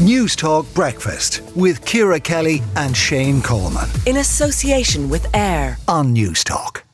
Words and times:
News 0.00 0.34
Talk 0.34 0.64
Breakfast 0.72 1.42
with 1.54 1.84
Ciara 1.84 2.18
Kelly 2.18 2.62
and 2.74 2.96
Shane 2.96 3.42
Coleman. 3.42 3.86
In 4.06 4.16
association 4.16 5.10
with 5.10 5.26
AIR 5.36 5.76
on 5.86 6.14
News 6.14 6.42
Talk. 6.42 6.84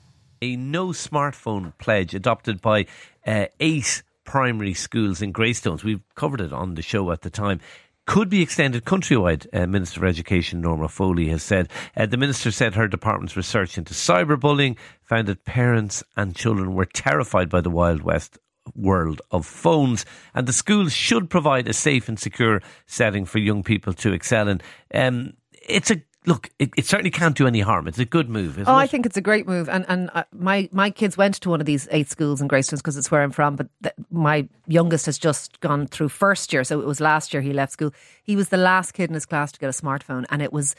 A 0.42 0.56
no 0.56 0.88
smartphone 0.88 1.72
pledge 1.78 2.16
adopted 2.16 2.60
by 2.60 2.86
uh, 3.24 3.46
eight 3.60 4.02
primary 4.24 4.74
schools 4.74 5.22
in 5.22 5.30
Greystones. 5.30 5.84
We've 5.84 6.02
covered 6.16 6.40
it 6.40 6.52
on 6.52 6.74
the 6.74 6.82
show 6.82 7.12
at 7.12 7.22
the 7.22 7.30
time 7.30 7.60
could 8.06 8.28
be 8.28 8.42
extended 8.42 8.84
countrywide. 8.84 9.46
Uh, 9.52 9.66
Minister 9.66 10.00
of 10.00 10.08
Education 10.08 10.60
Norma 10.60 10.88
Foley 10.88 11.28
has 11.28 11.44
said. 11.44 11.68
Uh, 11.96 12.06
the 12.06 12.16
minister 12.16 12.50
said 12.50 12.74
her 12.74 12.86
department's 12.86 13.36
research 13.36 13.76
into 13.76 13.94
cyberbullying 13.94 14.76
found 15.02 15.26
that 15.28 15.44
parents 15.44 16.02
and 16.16 16.34
children 16.34 16.74
were 16.74 16.86
terrified 16.86 17.48
by 17.48 17.60
the 17.60 17.70
Wild 17.70 18.02
West 18.02 18.38
world 18.74 19.22
of 19.30 19.46
phones, 19.46 20.04
and 20.34 20.46
the 20.46 20.52
schools 20.52 20.92
should 20.92 21.30
provide 21.30 21.68
a 21.68 21.72
safe 21.72 22.08
and 22.08 22.18
secure 22.18 22.62
setting 22.86 23.24
for 23.24 23.38
young 23.38 23.62
people 23.62 23.92
to 23.94 24.12
excel 24.12 24.48
in. 24.48 24.60
Um, 24.94 25.34
it's 25.68 25.90
a 25.90 26.02
look, 26.26 26.50
it, 26.58 26.70
it, 26.76 26.84
certainly 26.84 27.10
can't 27.10 27.36
do 27.36 27.46
any 27.46 27.60
harm. 27.60 27.86
It's 27.86 27.98
a 27.98 28.04
good 28.04 28.28
move. 28.28 28.58
oh, 28.58 28.60
it? 28.60 28.66
I 28.68 28.86
think 28.86 29.06
it's 29.06 29.16
a 29.16 29.22
great 29.22 29.46
move. 29.46 29.68
And 29.68 29.86
and 29.88 30.10
uh, 30.12 30.24
my 30.32 30.68
my 30.72 30.90
kids 30.90 31.16
went 31.16 31.36
to 31.36 31.50
one 31.50 31.60
of 31.60 31.66
these 31.66 31.88
eight 31.90 32.10
schools 32.10 32.40
in 32.40 32.48
Greystones 32.48 32.82
because 32.82 32.96
it's 32.96 33.10
where 33.10 33.22
I'm 33.22 33.30
from. 33.30 33.56
But 33.56 33.68
th- 33.82 33.94
my 34.10 34.48
youngest 34.66 35.06
has 35.06 35.18
just 35.18 35.60
gone 35.60 35.86
through 35.86 36.08
first 36.08 36.52
year, 36.52 36.64
so 36.64 36.80
it 36.80 36.86
was 36.86 37.00
last 37.00 37.32
year 37.32 37.40
he 37.40 37.52
left 37.52 37.72
school. 37.72 37.92
He 38.22 38.36
was 38.36 38.48
the 38.48 38.56
last 38.56 38.92
kid 38.92 39.10
in 39.10 39.14
his 39.14 39.26
class 39.26 39.52
to 39.52 39.60
get 39.60 39.68
a 39.68 39.72
smartphone, 39.72 40.26
and 40.30 40.42
it 40.42 40.52
was 40.52 40.74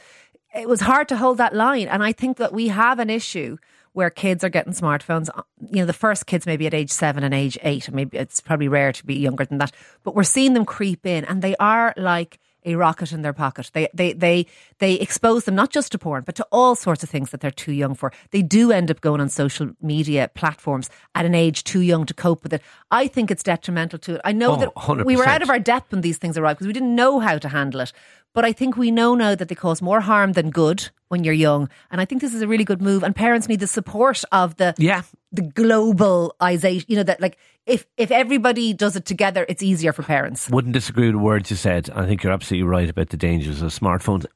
it 0.54 0.68
was 0.68 0.80
hard 0.80 1.08
to 1.08 1.16
hold 1.16 1.38
that 1.38 1.54
line. 1.54 1.88
And 1.88 2.02
I 2.02 2.12
think 2.12 2.36
that 2.36 2.52
we 2.52 2.68
have 2.68 2.98
an 2.98 3.10
issue 3.10 3.58
where 3.98 4.10
kids 4.10 4.44
are 4.44 4.48
getting 4.48 4.72
smartphones. 4.72 5.28
Uh, 5.34 5.42
you 5.72 5.80
know, 5.80 5.84
the 5.84 5.92
first 5.92 6.26
kids 6.26 6.46
maybe 6.46 6.68
at 6.68 6.72
age 6.72 6.88
seven 6.88 7.24
and 7.24 7.34
age 7.34 7.58
eight, 7.64 7.90
maybe 7.90 8.16
it's 8.16 8.38
probably 8.38 8.68
rare 8.68 8.92
to 8.92 9.04
be 9.04 9.16
younger 9.16 9.44
than 9.44 9.58
that. 9.58 9.72
But 10.04 10.14
we're 10.14 10.22
seeing 10.22 10.54
them 10.54 10.64
creep 10.64 11.04
in, 11.04 11.24
and 11.24 11.42
they 11.42 11.56
are 11.56 11.92
like 11.96 12.38
a 12.68 12.76
rocket 12.76 13.12
in 13.12 13.22
their 13.22 13.32
pocket. 13.32 13.70
They 13.72 13.88
they 13.94 14.12
they 14.12 14.46
they 14.78 14.94
expose 14.94 15.44
them 15.44 15.54
not 15.54 15.70
just 15.70 15.92
to 15.92 15.98
porn, 15.98 16.22
but 16.24 16.34
to 16.36 16.46
all 16.52 16.74
sorts 16.74 17.02
of 17.02 17.10
things 17.10 17.30
that 17.30 17.40
they're 17.40 17.50
too 17.50 17.72
young 17.72 17.94
for. 17.94 18.12
They 18.30 18.42
do 18.42 18.70
end 18.70 18.90
up 18.90 19.00
going 19.00 19.20
on 19.20 19.28
social 19.28 19.70
media 19.80 20.30
platforms 20.34 20.90
at 21.14 21.24
an 21.24 21.34
age 21.34 21.64
too 21.64 21.80
young 21.80 22.06
to 22.06 22.14
cope 22.14 22.42
with 22.42 22.52
it. 22.52 22.62
I 22.90 23.08
think 23.08 23.30
it's 23.30 23.42
detrimental 23.42 23.98
to 24.00 24.16
it. 24.16 24.20
I 24.24 24.32
know 24.32 24.52
oh, 24.52 24.56
that 24.56 24.74
100%. 24.74 25.04
we 25.04 25.16
were 25.16 25.26
out 25.26 25.42
of 25.42 25.50
our 25.50 25.58
depth 25.58 25.92
when 25.92 26.02
these 26.02 26.18
things 26.18 26.36
arrived 26.36 26.58
because 26.58 26.66
we 26.66 26.72
didn't 26.72 26.94
know 26.94 27.18
how 27.18 27.38
to 27.38 27.48
handle 27.48 27.80
it. 27.80 27.92
But 28.34 28.44
I 28.44 28.52
think 28.52 28.76
we 28.76 28.90
know 28.90 29.14
now 29.14 29.34
that 29.34 29.48
they 29.48 29.54
cause 29.54 29.82
more 29.82 30.00
harm 30.00 30.32
than 30.32 30.50
good 30.50 30.90
when 31.08 31.24
you're 31.24 31.34
young. 31.34 31.68
And 31.90 32.00
I 32.00 32.04
think 32.04 32.20
this 32.20 32.34
is 32.34 32.42
a 32.42 32.46
really 32.46 32.64
good 32.64 32.82
move. 32.82 33.02
And 33.02 33.16
parents 33.16 33.48
need 33.48 33.60
the 33.60 33.66
support 33.66 34.22
of 34.30 34.56
the 34.58 34.74
yeah. 34.78 35.02
The 35.32 35.42
globalization. 35.42 36.84
You 36.88 36.96
know 36.96 37.02
that 37.04 37.20
like 37.20 37.38
if 37.66 37.86
if 37.96 38.10
everybody 38.10 38.72
does 38.72 38.96
it 38.96 39.04
together, 39.04 39.44
it's 39.48 39.62
easier 39.62 39.92
for 39.92 40.02
parents. 40.02 40.48
Wouldn't 40.50 40.74
disagree 40.74 41.06
with 41.06 41.14
the 41.14 41.18
words 41.18 41.50
you 41.50 41.56
said. 41.56 41.90
I 41.90 42.06
think 42.06 42.22
you're 42.22 42.32
absolutely 42.32 42.68
right 42.68 42.88
about 42.88 43.10
the 43.10 43.16
dangers 43.16 43.62
of 43.62 43.70
smartphones. 43.72 44.26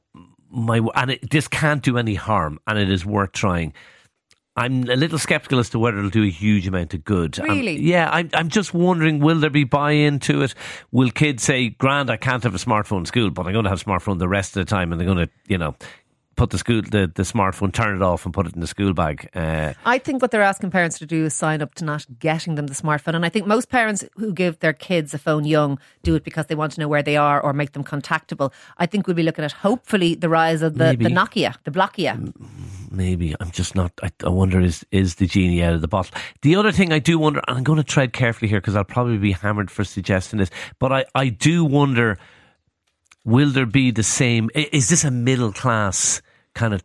My 0.49 0.79
and 0.95 1.11
it, 1.11 1.31
this 1.31 1.47
can't 1.47 1.81
do 1.81 1.97
any 1.97 2.15
harm, 2.15 2.59
and 2.67 2.77
it 2.77 2.89
is 2.89 3.05
worth 3.05 3.31
trying. 3.31 3.73
I'm 4.55 4.83
a 4.83 4.95
little 4.95 5.17
skeptical 5.17 5.57
as 5.57 5.71
to 5.71 5.79
whether 5.79 5.97
it'll 5.97 6.11
do 6.11 6.23
a 6.23 6.29
huge 6.29 6.67
amount 6.67 6.93
of 6.93 7.03
good. 7.03 7.39
Really? 7.39 7.75
yeah, 7.81 8.07
I'm, 8.11 8.29
I'm 8.35 8.49
just 8.49 8.71
wondering 8.71 9.19
will 9.19 9.39
there 9.39 9.49
be 9.49 9.63
buy 9.63 9.93
in 9.93 10.19
to 10.19 10.43
it? 10.43 10.53
Will 10.91 11.09
kids 11.09 11.41
say, 11.41 11.69
Grand, 11.69 12.11
I 12.11 12.17
can't 12.17 12.43
have 12.43 12.53
a 12.53 12.59
smartphone 12.59 12.99
in 12.99 13.05
school, 13.05 13.31
but 13.31 13.47
I'm 13.47 13.53
going 13.53 13.63
to 13.63 13.71
have 13.71 13.81
a 13.81 13.83
smartphone 13.83 14.19
the 14.19 14.27
rest 14.27 14.55
of 14.55 14.63
the 14.63 14.69
time 14.69 14.91
and 14.91 15.01
they're 15.01 15.07
going 15.07 15.25
to, 15.25 15.29
you 15.47 15.57
know, 15.57 15.75
put 16.35 16.49
the 16.49 16.57
school 16.57 16.81
the, 16.81 17.11
the 17.13 17.23
smartphone, 17.23 17.73
turn 17.73 17.95
it 17.95 18.01
off, 18.01 18.25
and 18.25 18.33
put 18.33 18.47
it 18.47 18.53
in 18.55 18.61
the 18.61 18.67
school 18.67 18.93
bag. 18.93 19.29
Uh, 19.35 19.73
I 19.85 19.97
think 19.97 20.21
what 20.21 20.31
they're 20.31 20.41
asking 20.41 20.71
parents 20.71 20.99
to 20.99 21.05
do 21.05 21.25
is 21.25 21.33
sign 21.33 21.61
up 21.61 21.75
to 21.75 21.85
not 21.85 22.05
getting 22.19 22.55
them 22.55 22.67
the 22.67 22.73
smartphone. 22.73 23.15
And 23.15 23.25
I 23.25 23.29
think 23.29 23.47
most 23.47 23.69
parents 23.69 24.03
who 24.15 24.33
give 24.33 24.59
their 24.59 24.73
kids 24.73 25.13
a 25.13 25.17
phone 25.17 25.45
young 25.45 25.79
do 26.03 26.15
it 26.15 26.23
because 26.23 26.47
they 26.47 26.55
want 26.55 26.73
to 26.73 26.79
know 26.79 26.87
where 26.87 27.03
they 27.03 27.17
are 27.17 27.41
or 27.41 27.53
make 27.53 27.73
them 27.73 27.83
contactable. 27.83 28.51
I 28.77 28.85
think 28.85 29.07
we'll 29.07 29.15
be 29.15 29.23
looking 29.23 29.45
at 29.45 29.51
hopefully 29.51 30.15
the 30.15 30.29
rise 30.29 30.61
of 30.61 30.77
the, 30.77 30.95
the 30.97 31.09
Nokia, 31.09 31.55
the 31.63 31.71
Blockia. 31.71 32.33
Maybe 32.91 33.35
I'm 33.39 33.51
just 33.51 33.75
not. 33.75 33.91
I, 34.03 34.11
I, 34.23 34.29
wonder 34.29 34.61
is 34.61 34.85
is 34.91 35.15
the 35.15 35.25
genie 35.25 35.63
out 35.63 35.73
of 35.73 35.81
the 35.81 35.87
bottle? 35.87 36.15
The 36.43 36.55
other 36.55 36.71
thing 36.71 36.93
I 36.93 36.99
do 36.99 37.17
wonder, 37.17 37.41
and 37.47 37.57
I'm 37.57 37.63
going 37.63 37.77
to 37.77 37.83
tread 37.83 38.13
carefully 38.13 38.49
here 38.49 38.61
because 38.61 38.75
I'll 38.75 38.83
probably 38.83 39.17
be 39.17 39.31
hammered 39.31 39.71
for 39.71 39.83
suggesting 39.83 40.37
this, 40.37 40.51
but 40.77 40.91
I 40.91 41.05
I 41.15 41.29
do 41.29 41.65
wonder 41.65 42.19
will 43.25 43.49
there 43.49 43.65
be 43.65 43.91
the 43.91 44.03
same? 44.03 44.49
Is 44.53 44.89
this 44.89 45.03
a 45.03 45.11
middle 45.11 45.51
class 45.51 46.21
kind 46.53 46.73
of 46.73 46.83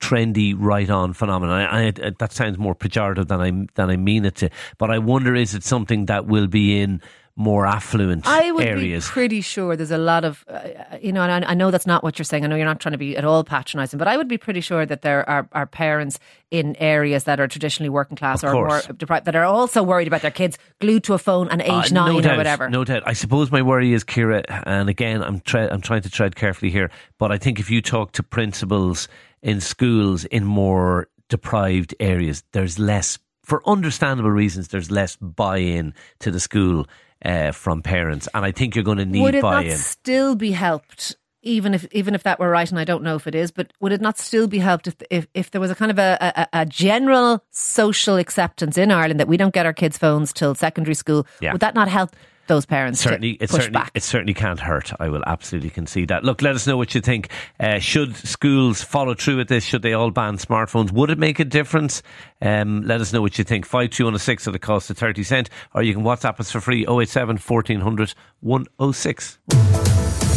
trendy 0.00 0.54
right 0.56 0.88
on 0.88 1.12
phenomenon? 1.12 1.60
I, 1.60 1.88
I, 1.88 1.90
that 2.18 2.32
sounds 2.32 2.58
more 2.58 2.74
pejorative 2.74 3.28
than 3.28 3.40
I 3.40 3.50
than 3.74 3.90
I 3.90 3.96
mean 3.96 4.24
it 4.24 4.36
to, 4.36 4.50
but 4.78 4.90
I 4.90 4.98
wonder 4.98 5.34
is 5.34 5.54
it 5.54 5.64
something 5.64 6.06
that 6.06 6.26
will 6.26 6.46
be 6.46 6.80
in 6.80 7.00
more 7.36 7.66
affluent 7.66 8.26
I 8.26 8.50
would 8.50 8.66
areas. 8.66 9.06
be 9.06 9.12
pretty 9.12 9.40
sure 9.40 9.74
there's 9.74 9.90
a 9.90 9.98
lot 9.98 10.24
of, 10.24 10.44
uh, 10.48 10.68
you 11.00 11.12
know, 11.12 11.22
and 11.22 11.44
I, 11.44 11.50
I, 11.50 11.54
know 11.54 11.70
that's 11.70 11.86
not 11.86 12.02
what 12.02 12.18
you're 12.18 12.24
saying. 12.24 12.44
I 12.44 12.46
know 12.46 12.56
you're 12.56 12.66
not 12.66 12.78
trying 12.78 12.92
to 12.92 12.98
be 12.98 13.16
at 13.16 13.24
all 13.24 13.42
patronising, 13.42 13.98
but 13.98 14.06
I 14.06 14.16
would 14.16 14.28
be 14.28 14.36
pretty 14.36 14.60
sure 14.60 14.84
that 14.84 15.00
there 15.02 15.28
are, 15.28 15.48
are 15.52 15.66
parents 15.66 16.18
in 16.50 16.76
areas 16.76 17.24
that 17.24 17.40
are 17.40 17.48
traditionally 17.48 17.88
working 17.88 18.16
class 18.16 18.42
of 18.42 18.50
or 18.50 18.66
more 18.66 18.82
deprived 18.96 19.24
that 19.24 19.34
are 19.34 19.44
also 19.44 19.82
worried 19.82 20.08
about 20.08 20.20
their 20.20 20.30
kids 20.30 20.58
glued 20.80 21.04
to 21.04 21.14
a 21.14 21.18
phone 21.18 21.48
at 21.48 21.62
age 21.62 21.68
uh, 21.68 21.94
nine 21.94 22.12
no 22.12 22.18
or 22.18 22.22
doubt, 22.22 22.36
whatever. 22.36 22.68
No 22.68 22.84
doubt. 22.84 23.02
I 23.06 23.14
suppose 23.14 23.50
my 23.50 23.62
worry 23.62 23.94
is, 23.94 24.04
Ciara, 24.04 24.42
and 24.66 24.90
again, 24.90 25.22
I'm, 25.22 25.40
tre- 25.40 25.70
I'm 25.70 25.80
trying 25.80 26.02
to 26.02 26.10
tread 26.10 26.36
carefully 26.36 26.70
here, 26.70 26.90
but 27.18 27.32
I 27.32 27.38
think 27.38 27.58
if 27.58 27.70
you 27.70 27.80
talk 27.80 28.12
to 28.12 28.22
principals 28.22 29.08
in 29.42 29.60
schools 29.60 30.26
in 30.26 30.44
more 30.44 31.08
deprived 31.30 31.94
areas, 31.98 32.44
there's 32.52 32.78
less 32.78 33.18
for 33.44 33.60
understandable 33.68 34.30
reasons, 34.30 34.68
there's 34.68 34.90
less 34.90 35.16
buy-in 35.16 35.94
to 36.20 36.30
the 36.30 36.40
school 36.40 36.86
uh, 37.24 37.52
from 37.52 37.82
parents, 37.82 38.28
and 38.34 38.44
I 38.44 38.52
think 38.52 38.74
you're 38.74 38.84
going 38.84 38.98
to 38.98 39.06
need 39.06 39.22
would 39.22 39.34
it 39.34 39.42
buy-in. 39.42 39.68
Not 39.68 39.78
still 39.78 40.34
be 40.34 40.52
helped. 40.52 41.16
Even 41.44 41.74
if 41.74 41.92
even 41.92 42.14
if 42.14 42.22
that 42.22 42.38
were 42.38 42.48
right, 42.48 42.70
and 42.70 42.78
I 42.78 42.84
don't 42.84 43.02
know 43.02 43.16
if 43.16 43.26
it 43.26 43.34
is, 43.34 43.50
but 43.50 43.72
would 43.80 43.90
it 43.90 44.00
not 44.00 44.16
still 44.16 44.46
be 44.46 44.58
helped 44.58 44.86
if 44.86 44.94
if, 45.10 45.26
if 45.34 45.50
there 45.50 45.60
was 45.60 45.72
a 45.72 45.74
kind 45.74 45.90
of 45.90 45.98
a, 45.98 46.48
a, 46.52 46.60
a 46.60 46.66
general 46.66 47.44
social 47.50 48.16
acceptance 48.16 48.78
in 48.78 48.92
Ireland 48.92 49.18
that 49.18 49.26
we 49.26 49.36
don't 49.36 49.52
get 49.52 49.66
our 49.66 49.72
kids' 49.72 49.98
phones 49.98 50.32
till 50.32 50.54
secondary 50.54 50.94
school? 50.94 51.26
Yeah. 51.40 51.50
Would 51.50 51.60
that 51.60 51.74
not 51.74 51.88
help 51.88 52.14
those 52.46 52.66
parents 52.66 53.00
certainly 53.00 53.32
it 53.32 53.50
certainly 53.50 53.70
back. 53.70 53.90
it 53.94 54.02
certainly 54.02 54.34
can't 54.34 54.60
hurt 54.60 54.92
I 55.00 55.08
will 55.08 55.22
absolutely 55.26 55.70
concede 55.70 56.08
that 56.08 56.24
look 56.24 56.42
let 56.42 56.54
us 56.54 56.66
know 56.66 56.76
what 56.76 56.94
you 56.94 57.00
think 57.00 57.28
uh, 57.60 57.78
should 57.78 58.16
schools 58.16 58.82
follow 58.82 59.14
through 59.14 59.38
with 59.38 59.48
this 59.48 59.64
should 59.64 59.82
they 59.82 59.92
all 59.92 60.10
ban 60.10 60.36
smartphones 60.36 60.92
would 60.92 61.10
it 61.10 61.18
make 61.18 61.38
a 61.38 61.44
difference 61.44 62.02
um, 62.40 62.82
let 62.82 63.00
us 63.00 63.12
know 63.12 63.20
what 63.20 63.38
you 63.38 63.44
think 63.44 63.64
5216 63.64 64.50
at 64.50 64.52
the 64.52 64.58
cost 64.58 64.90
of 64.90 64.98
30 64.98 65.22
cent 65.22 65.50
or 65.74 65.82
you 65.82 65.94
can 65.94 66.02
WhatsApp 66.02 66.40
us 66.40 66.50
for 66.50 66.60
free 66.60 66.82
087 66.82 67.38
1400 67.38 68.14
106 68.40 69.38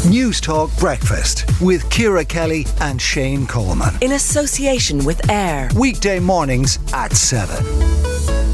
News 0.09 0.39
Talk 0.39 0.69
Breakfast 0.77 1.45
with 1.59 1.89
Ciara 1.89 2.23
Kelly 2.23 2.67
and 2.79 3.01
Shane 3.01 3.47
Coleman. 3.47 3.89
In 4.01 4.11
association 4.11 5.03
with 5.03 5.31
AIR. 5.31 5.69
Weekday 5.75 6.19
mornings 6.19 6.77
at 6.93 7.11
7 7.13 7.65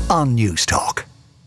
on 0.10 0.36
News 0.36 0.66
Talk. 0.66 1.01